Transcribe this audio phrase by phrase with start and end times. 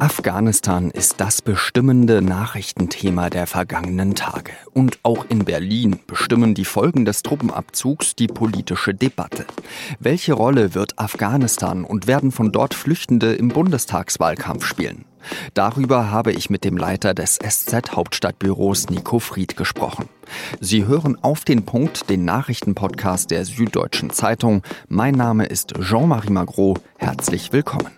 [0.00, 4.52] Afghanistan ist das bestimmende Nachrichtenthema der vergangenen Tage.
[4.72, 9.46] Und auch in Berlin bestimmen die Folgen des Truppenabzugs die politische Debatte.
[10.00, 15.04] Welche Rolle wird Afghanistan und werden von dort Flüchtende im Bundestagswahlkampf spielen?
[15.54, 20.08] Darüber habe ich mit dem Leiter des SZ Hauptstadtbüros Nico Fried gesprochen.
[20.60, 24.62] Sie hören auf den Punkt den Nachrichtenpodcast der Süddeutschen Zeitung.
[24.88, 26.74] Mein Name ist Jean-Marie Magro.
[26.98, 27.92] Herzlich willkommen.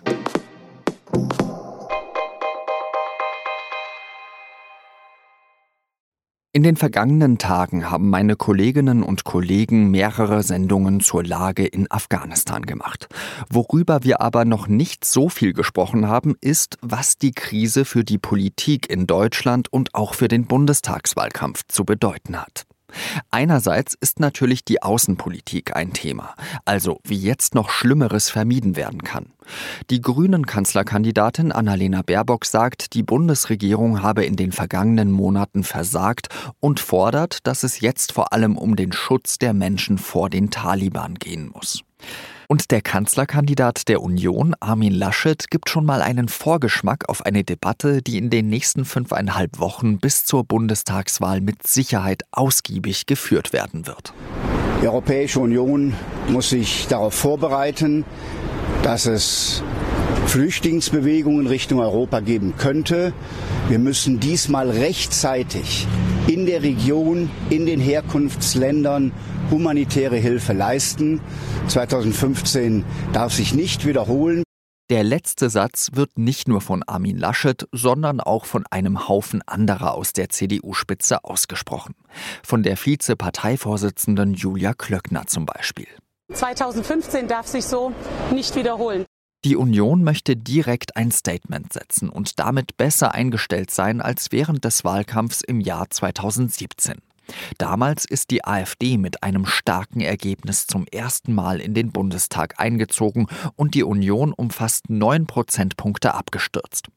[6.57, 12.63] In den vergangenen Tagen haben meine Kolleginnen und Kollegen mehrere Sendungen zur Lage in Afghanistan
[12.63, 13.07] gemacht.
[13.47, 18.17] Worüber wir aber noch nicht so viel gesprochen haben, ist, was die Krise für die
[18.17, 22.65] Politik in Deutschland und auch für den Bundestagswahlkampf zu bedeuten hat.
[23.31, 29.33] Einerseits ist natürlich die Außenpolitik ein Thema, also wie jetzt noch Schlimmeres vermieden werden kann.
[29.89, 36.29] Die grünen Kanzlerkandidatin Annalena Baerbock sagt, die Bundesregierung habe in den vergangenen Monaten versagt
[36.59, 41.15] und fordert, dass es jetzt vor allem um den Schutz der Menschen vor den Taliban
[41.15, 41.83] gehen muss.
[42.49, 48.01] Und der Kanzlerkandidat der Union, Armin Laschet, gibt schon mal einen Vorgeschmack auf eine Debatte,
[48.01, 54.13] die in den nächsten fünfeinhalb Wochen bis zur Bundestagswahl mit Sicherheit ausgiebig geführt werden wird.
[54.81, 55.93] Die Europäische Union
[56.29, 58.05] muss sich darauf vorbereiten,
[58.81, 59.61] dass es
[60.27, 63.11] Flüchtlingsbewegungen Richtung Europa geben könnte.
[63.67, 65.85] Wir müssen diesmal rechtzeitig
[66.27, 69.11] in der Region, in den Herkunftsländern
[69.51, 71.21] humanitäre Hilfe leisten.
[71.67, 74.43] 2015 darf sich nicht wiederholen.
[74.89, 79.93] Der letzte Satz wird nicht nur von Armin Laschet, sondern auch von einem Haufen anderer
[79.93, 81.93] aus der CDU-Spitze ausgesprochen.
[82.41, 85.87] Von der Vize-Parteivorsitzenden Julia Klöckner zum Beispiel.
[86.31, 87.91] 2015 darf sich so
[88.31, 89.05] nicht wiederholen.
[89.43, 94.83] Die Union möchte direkt ein Statement setzen und damit besser eingestellt sein als während des
[94.83, 96.95] Wahlkampfs im Jahr 2017.
[97.57, 103.27] Damals ist die AfD mit einem starken Ergebnis zum ersten Mal in den Bundestag eingezogen
[103.55, 106.87] und die Union um fast neun Prozentpunkte abgestürzt.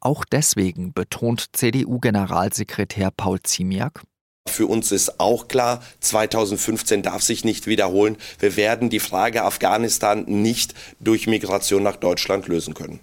[0.00, 4.02] Auch deswegen betont CDU-Generalsekretär Paul Ziemiak,
[4.48, 8.16] für uns ist auch klar, 2015 darf sich nicht wiederholen.
[8.38, 13.00] Wir werden die Frage Afghanistan nicht durch Migration nach Deutschland lösen können.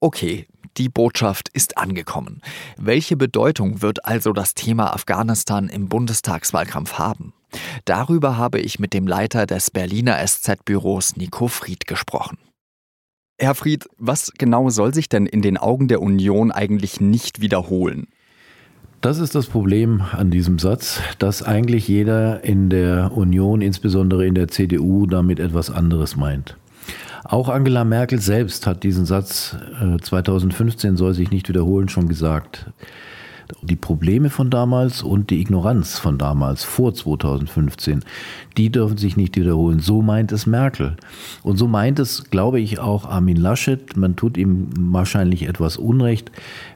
[0.00, 2.40] Okay, die Botschaft ist angekommen.
[2.76, 7.32] Welche Bedeutung wird also das Thema Afghanistan im Bundestagswahlkampf haben?
[7.84, 12.38] Darüber habe ich mit dem Leiter des Berliner SZ-Büros Nico Fried gesprochen.
[13.40, 18.06] Herr Fried, was genau soll sich denn in den Augen der Union eigentlich nicht wiederholen?
[19.00, 24.36] Das ist das Problem an diesem Satz, dass eigentlich jeder in der Union, insbesondere in
[24.36, 26.56] der CDU, damit etwas anderes meint.
[27.24, 29.56] Auch Angela Merkel selbst hat diesen Satz
[30.02, 32.66] 2015 äh, soll sich nicht wiederholen schon gesagt.
[33.62, 38.04] Die Probleme von damals und die Ignoranz von damals vor 2015,
[38.56, 39.80] die dürfen sich nicht wiederholen.
[39.80, 40.96] So meint es Merkel.
[41.42, 43.96] Und so meint es, glaube ich, auch Armin Laschet.
[43.96, 46.30] Man tut ihm wahrscheinlich etwas Unrecht,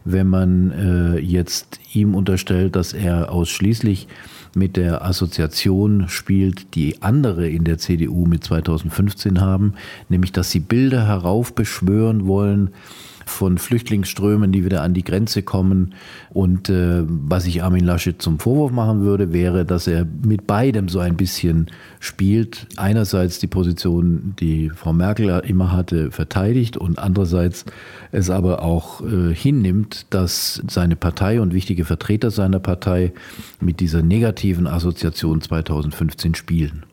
[0.04, 4.08] wenn man äh, jetzt ihm unterstellt, dass er ausschließlich
[4.54, 9.74] mit der Assoziation spielt, die andere in der CDU mit 2015 haben,
[10.08, 12.70] nämlich dass sie Bilder heraufbeschwören wollen,
[13.26, 15.94] von Flüchtlingsströmen, die wieder an die Grenze kommen.
[16.30, 20.88] Und äh, was ich Armin Laschet zum Vorwurf machen würde, wäre, dass er mit beidem
[20.88, 21.66] so ein bisschen
[22.00, 22.66] spielt.
[22.76, 27.64] Einerseits die Position, die Frau Merkel immer hatte, verteidigt und andererseits
[28.10, 33.12] es aber auch äh, hinnimmt, dass seine Partei und wichtige Vertreter seiner Partei
[33.60, 36.84] mit dieser negativen Assoziation 2015 spielen.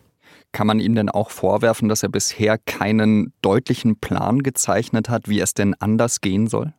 [0.52, 5.40] Kann man ihm denn auch vorwerfen, dass er bisher keinen deutlichen Plan gezeichnet hat, wie
[5.40, 6.74] es denn anders gehen soll?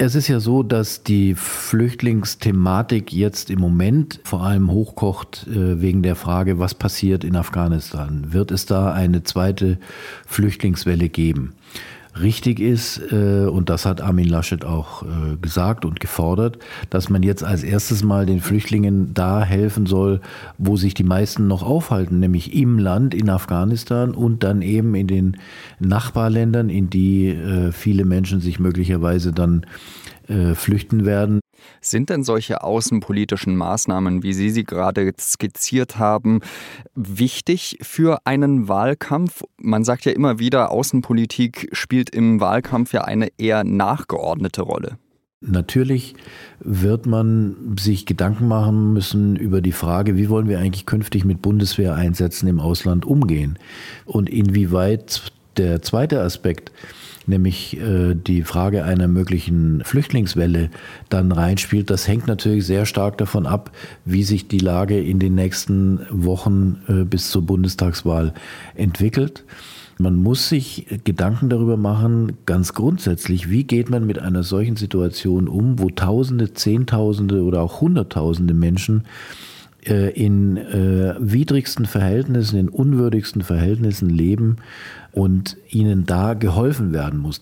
[0.00, 6.04] Es ist ja so, dass die Flüchtlingsthematik jetzt im Moment vor allem hochkocht äh, wegen
[6.04, 8.32] der Frage, was passiert in Afghanistan.
[8.32, 9.78] Wird es da eine zweite
[10.24, 11.54] Flüchtlingswelle geben?
[12.20, 16.58] Richtig ist, äh, und das hat Armin Laschet auch äh, gesagt und gefordert,
[16.90, 20.20] dass man jetzt als erstes mal den Flüchtlingen da helfen soll,
[20.58, 25.06] wo sich die meisten noch aufhalten, nämlich im Land, in Afghanistan und dann eben in
[25.06, 25.36] den
[25.80, 29.66] Nachbarländern, in die äh, viele Menschen sich möglicherweise dann
[30.54, 31.40] flüchten werden.
[31.80, 36.40] Sind denn solche außenpolitischen Maßnahmen, wie Sie sie gerade skizziert haben,
[36.94, 39.42] wichtig für einen Wahlkampf?
[39.56, 44.98] Man sagt ja immer wieder, Außenpolitik spielt im Wahlkampf ja eine eher nachgeordnete Rolle.
[45.40, 46.16] Natürlich
[46.58, 51.42] wird man sich Gedanken machen müssen über die Frage, wie wollen wir eigentlich künftig mit
[51.42, 53.56] Bundeswehreinsätzen im Ausland umgehen
[54.04, 56.72] und inwieweit der zweite Aspekt,
[57.28, 60.70] nämlich äh, die Frage einer möglichen Flüchtlingswelle
[61.08, 63.70] dann reinspielt, das hängt natürlich sehr stark davon ab,
[64.04, 68.34] wie sich die Lage in den nächsten Wochen äh, bis zur Bundestagswahl
[68.74, 69.44] entwickelt.
[70.00, 75.48] Man muss sich Gedanken darüber machen, ganz grundsätzlich, wie geht man mit einer solchen Situation
[75.48, 79.04] um, wo Tausende, Zehntausende oder auch Hunderttausende Menschen
[79.82, 84.56] in äh, widrigsten Verhältnissen, in unwürdigsten Verhältnissen leben
[85.12, 87.40] und ihnen da geholfen werden muss.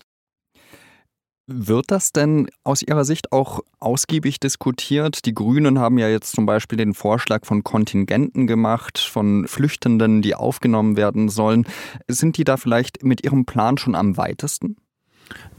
[1.49, 5.25] Wird das denn aus Ihrer Sicht auch ausgiebig diskutiert?
[5.25, 10.35] Die Grünen haben ja jetzt zum Beispiel den Vorschlag von Kontingenten gemacht, von Flüchtenden, die
[10.35, 11.65] aufgenommen werden sollen.
[12.09, 14.75] Sind die da vielleicht mit ihrem Plan schon am weitesten?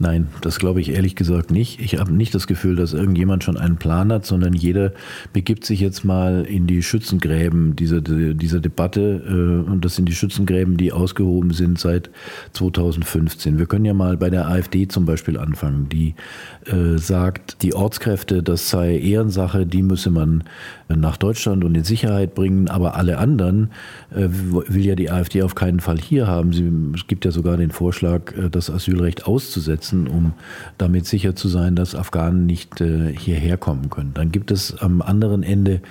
[0.01, 1.81] Nein, das glaube ich ehrlich gesagt nicht.
[1.81, 4.93] Ich habe nicht das Gefühl, dass irgendjemand schon einen Plan hat, sondern jeder
[5.33, 9.21] begibt sich jetzt mal in die Schützengräben dieser, dieser Debatte.
[9.27, 12.09] Äh, und das sind die Schützengräben, die ausgehoben sind seit
[12.53, 13.59] 2015.
[13.59, 16.15] Wir können ja mal bei der AfD zum Beispiel anfangen, die
[16.65, 20.45] äh, sagt, die Ortskräfte, das sei Ehrensache, die müsse man
[20.87, 23.71] nach Deutschland und in Sicherheit bringen, aber alle anderen
[24.11, 26.53] äh, will ja die AfD auf keinen Fall hier haben.
[26.53, 29.58] Sie, es gibt ja sogar den Vorschlag, das Asylrecht auszusetzen,
[30.07, 30.33] um
[30.77, 34.13] damit sicher zu sein, dass Afghanen nicht äh, hierher kommen können.
[34.13, 35.81] Dann gibt es am anderen Ende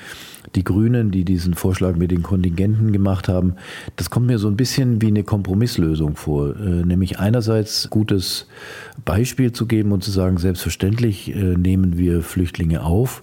[0.55, 3.55] die Grünen, die diesen Vorschlag mit den Kontingenten gemacht haben,
[3.97, 6.57] das kommt mir so ein bisschen wie eine Kompromisslösung vor.
[6.57, 8.47] Äh, nämlich einerseits gutes
[9.05, 13.23] Beispiel zu geben und zu sagen, selbstverständlich äh, nehmen wir Flüchtlinge auf.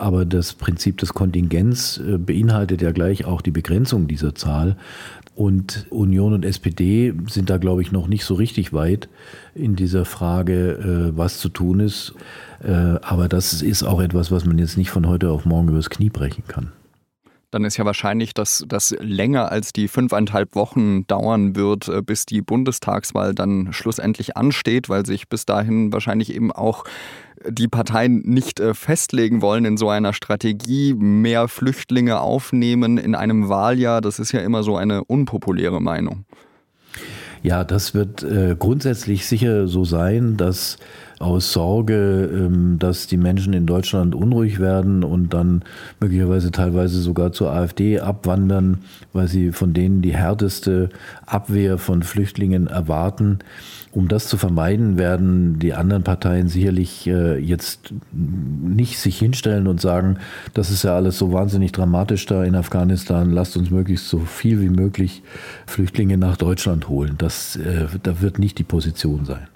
[0.00, 4.76] Aber das Prinzip des Kontingents äh, beinhaltet ja gleich auch die Begrenzung dieser Zahl.
[5.34, 9.10] Und Union und SPD sind da, glaube ich, noch nicht so richtig weit
[9.54, 12.14] in dieser Frage, äh, was zu tun ist.
[12.64, 15.90] Äh, aber das ist auch etwas, was man jetzt nicht von heute auf morgen übers
[15.90, 16.72] Knie brechen kann
[17.52, 22.42] dann ist ja wahrscheinlich, dass das länger als die fünfeinhalb Wochen dauern wird, bis die
[22.42, 26.84] Bundestagswahl dann schlussendlich ansteht, weil sich bis dahin wahrscheinlich eben auch
[27.48, 33.48] die Parteien nicht äh, festlegen wollen in so einer Strategie, mehr Flüchtlinge aufnehmen in einem
[33.48, 34.00] Wahljahr.
[34.00, 36.24] Das ist ja immer so eine unpopuläre Meinung.
[37.42, 40.76] Ja, das wird äh, grundsätzlich sicher so sein, dass
[41.20, 45.62] aus Sorge, ähm, dass die Menschen in Deutschland unruhig werden und dann
[46.00, 48.78] möglicherweise teilweise sogar zur AfD abwandern,
[49.12, 50.88] weil sie von denen die härteste
[51.26, 53.40] Abwehr von Flüchtlingen erwarten.
[53.92, 59.78] Um das zu vermeiden, werden die anderen Parteien sicherlich äh, jetzt nicht sich hinstellen und
[59.78, 60.16] sagen,
[60.54, 64.62] das ist ja alles so wahnsinnig dramatisch da in Afghanistan, lasst uns möglichst so viel
[64.62, 65.22] wie möglich
[65.66, 67.16] Flüchtlinge nach Deutschland holen.
[67.18, 69.48] Das, äh, da wird nicht die Position sein.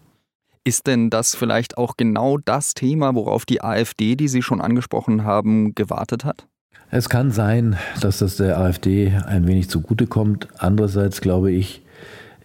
[0.66, 5.24] Ist denn das vielleicht auch genau das Thema, worauf die AfD, die Sie schon angesprochen
[5.24, 6.46] haben, gewartet hat?
[6.90, 10.48] Es kann sein, dass das der AfD ein wenig zugutekommt.
[10.56, 11.82] Andererseits glaube ich,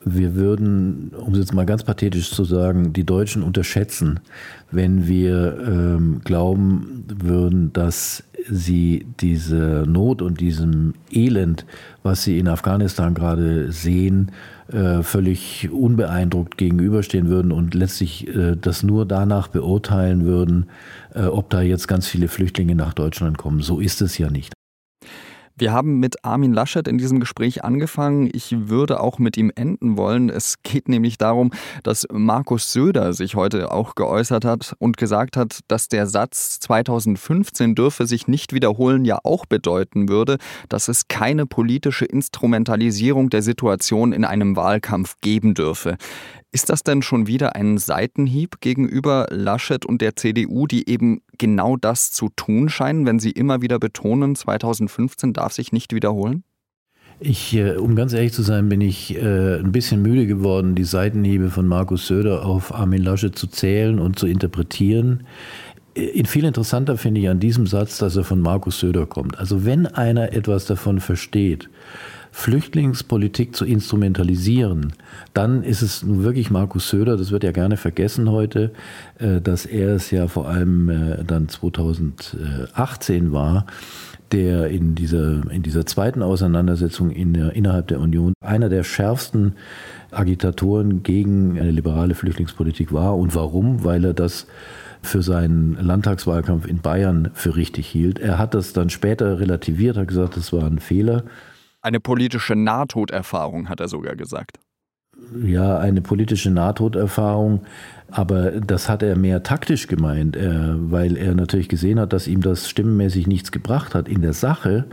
[0.04, 4.20] wir würden, um es jetzt mal ganz pathetisch zu sagen, die Deutschen unterschätzen,
[4.72, 11.66] wenn wir ähm, glauben würden, dass sie diese Not und diesem Elend,
[12.04, 14.32] was sie in Afghanistan gerade sehen,
[14.72, 20.68] äh, völlig unbeeindruckt gegenüberstehen würden und letztlich äh, das nur danach beurteilen würden,
[21.16, 23.62] äh, ob da jetzt ganz viele Flüchtlinge nach Deutschland kommen.
[23.62, 24.54] So ist es ja nicht.
[25.60, 28.30] Wir haben mit Armin Laschet in diesem Gespräch angefangen.
[28.32, 30.30] Ich würde auch mit ihm enden wollen.
[30.30, 31.52] Es geht nämlich darum,
[31.84, 37.76] dass Markus Söder sich heute auch geäußert hat und gesagt hat, dass der Satz 2015
[37.76, 40.38] dürfe sich nicht wiederholen ja auch bedeuten würde,
[40.70, 45.98] dass es keine politische Instrumentalisierung der Situation in einem Wahlkampf geben dürfe.
[46.52, 51.76] Ist das denn schon wieder ein Seitenhieb gegenüber Laschet und der CDU, die eben genau
[51.76, 56.44] das zu tun scheinen, wenn sie immer wieder betonen, 2015 darf sich nicht wiederholen?
[57.22, 60.86] Ich, äh, um ganz ehrlich zu sein, bin ich äh, ein bisschen müde geworden, die
[60.86, 65.26] Seitenhiebe von Markus Söder auf Armin Laschet zu zählen und zu interpretieren.
[65.96, 69.38] In viel interessanter finde ich an diesem Satz, dass er von Markus Söder kommt.
[69.38, 71.70] Also wenn einer etwas davon versteht,
[72.32, 74.94] Flüchtlingspolitik zu instrumentalisieren,
[75.34, 78.72] dann ist es nun wirklich Markus Söder, das wird ja gerne vergessen heute,
[79.18, 83.66] äh, dass er es ja vor allem äh, dann 2018 war,
[84.32, 89.54] der in dieser, in dieser zweiten Auseinandersetzung in der, innerhalb der Union einer der schärfsten
[90.12, 93.18] Agitatoren gegen eine liberale Flüchtlingspolitik war.
[93.18, 93.84] Und warum?
[93.84, 94.48] Weil er das
[95.02, 98.20] für seinen Landtagswahlkampf in Bayern für richtig hielt.
[98.20, 101.24] Er hat das dann später relativiert, hat gesagt, das war ein Fehler.
[101.82, 104.60] Eine politische Nahtoderfahrung, hat er sogar gesagt.
[105.44, 107.62] ja eine politische Nahtoderfahrung,
[108.12, 112.42] aber das hat er mehr taktisch gemeint, äh, weil er natürlich gesehen hat, dass ihm
[112.42, 114.10] das stimmenmäßig nichts gebracht hat.
[114.10, 114.86] In der Sache,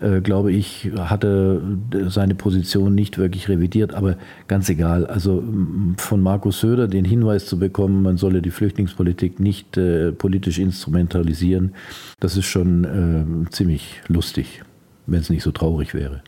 [0.00, 1.60] äh, glaube ich, hat er
[2.06, 4.16] seine Position nicht wirklich revidiert, aber
[4.48, 5.06] ganz egal.
[5.06, 5.42] Also
[5.96, 11.74] von Markus Söder den Hinweis zu bekommen, man solle die Flüchtlingspolitik nicht äh, politisch instrumentalisieren,
[12.18, 14.62] das ist schon ziemlich lustig,
[15.06, 16.22] wenn es nicht so traurig wäre.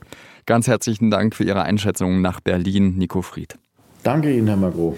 [0.47, 3.57] Ganz herzlichen Dank für Ihre Einschätzung nach Berlin, Nico Fried.
[4.03, 4.97] Danke Ihnen, Herr Magro.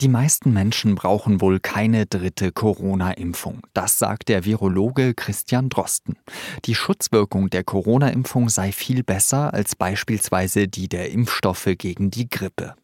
[0.00, 3.62] Die meisten Menschen brauchen wohl keine dritte Corona-Impfung.
[3.74, 6.16] Das sagt der Virologe Christian Drosten.
[6.64, 12.74] Die Schutzwirkung der Corona-Impfung sei viel besser als beispielsweise die der Impfstoffe gegen die Grippe.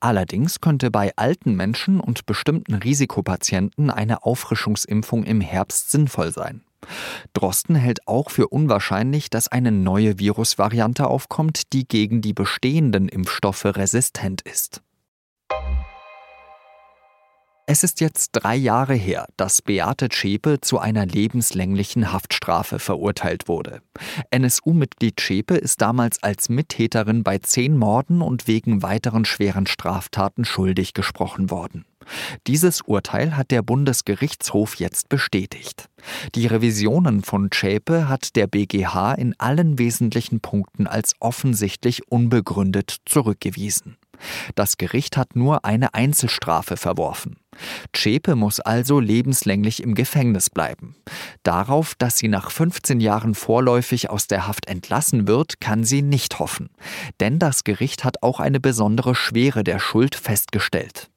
[0.00, 6.60] Allerdings könnte bei alten Menschen und bestimmten Risikopatienten eine Auffrischungsimpfung im Herbst sinnvoll sein.
[7.32, 13.64] Drosten hält auch für unwahrscheinlich, dass eine neue Virusvariante aufkommt, die gegen die bestehenden Impfstoffe
[13.64, 14.82] resistent ist.
[17.72, 23.80] Es ist jetzt drei Jahre her, dass Beate Zschäpe zu einer lebenslänglichen Haftstrafe verurteilt wurde.
[24.32, 30.94] NSU-Mitglied Zschäpe ist damals als Mittäterin bei zehn Morden und wegen weiteren schweren Straftaten schuldig
[30.94, 31.84] gesprochen worden.
[32.48, 35.88] Dieses Urteil hat der Bundesgerichtshof jetzt bestätigt.
[36.34, 43.96] Die Revisionen von Zschäpe hat der BGH in allen wesentlichen Punkten als offensichtlich unbegründet zurückgewiesen.
[44.54, 47.36] Das Gericht hat nur eine Einzelstrafe verworfen.
[47.92, 50.96] Zschäpe muss also lebenslänglich im Gefängnis bleiben.
[51.42, 56.38] Darauf, dass sie nach 15 Jahren vorläufig aus der Haft entlassen wird, kann sie nicht
[56.38, 56.70] hoffen.
[57.18, 61.10] Denn das Gericht hat auch eine besondere Schwere der Schuld festgestellt.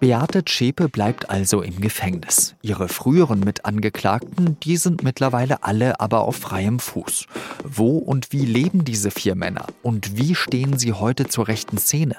[0.00, 2.54] Beate Zschäpe bleibt also im Gefängnis.
[2.62, 7.26] Ihre früheren Mitangeklagten, die sind mittlerweile alle aber auf freiem Fuß.
[7.64, 9.66] Wo und wie leben diese vier Männer?
[9.82, 12.16] Und wie stehen sie heute zur rechten Szene?